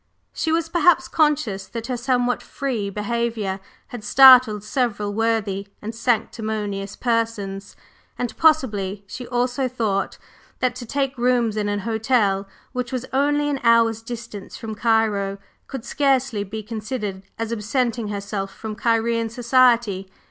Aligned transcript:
She 0.33 0.51
was 0.51 0.67
perhaps 0.67 1.07
conscious 1.07 1.67
that 1.67 1.85
her 1.85 1.95
somewhat 1.95 2.41
"free" 2.41 2.89
behavior 2.89 3.59
had 3.89 4.03
startled 4.03 4.63
several 4.63 5.13
worthy 5.13 5.67
and 5.79 5.93
sanctimonious 5.93 6.95
persons; 6.95 7.75
and 8.17 8.35
possibly 8.35 9.03
she 9.05 9.27
also 9.27 9.67
thought 9.67 10.17
that 10.57 10.73
to 10.77 10.87
take 10.87 11.19
rooms 11.19 11.55
in 11.55 11.69
an 11.69 11.81
hotel 11.81 12.47
which 12.71 12.91
was 12.91 13.05
only 13.13 13.47
an 13.47 13.59
hour's 13.63 14.01
distance 14.01 14.57
from 14.57 14.73
Cairo, 14.73 15.37
could 15.67 15.85
scarcely 15.85 16.43
be 16.43 16.63
considered 16.63 17.21
as 17.37 17.51
absenting 17.53 18.07
herself 18.07 18.51
from 18.51 18.75
Cairene 18.75 19.29
society. 19.29 20.09